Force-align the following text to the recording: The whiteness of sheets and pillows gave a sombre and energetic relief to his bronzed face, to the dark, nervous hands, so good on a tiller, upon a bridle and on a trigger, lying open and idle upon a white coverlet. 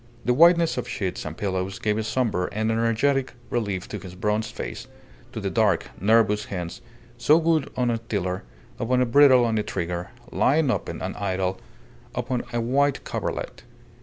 The 0.25 0.33
whiteness 0.33 0.77
of 0.79 0.89
sheets 0.89 1.25
and 1.25 1.37
pillows 1.37 1.77
gave 1.77 1.99
a 1.99 2.03
sombre 2.03 2.49
and 2.51 2.71
energetic 2.71 3.35
relief 3.51 3.87
to 3.89 3.99
his 3.99 4.15
bronzed 4.15 4.55
face, 4.55 4.87
to 5.31 5.39
the 5.39 5.51
dark, 5.51 5.91
nervous 6.01 6.45
hands, 6.45 6.81
so 7.19 7.39
good 7.39 7.69
on 7.77 7.91
a 7.91 7.99
tiller, 7.99 8.41
upon 8.79 8.99
a 8.99 9.05
bridle 9.05 9.47
and 9.47 9.59
on 9.59 9.59
a 9.59 9.63
trigger, 9.63 10.09
lying 10.31 10.71
open 10.71 11.03
and 11.03 11.15
idle 11.17 11.61
upon 12.15 12.41
a 12.51 12.59
white 12.59 13.03
coverlet. 13.03 13.61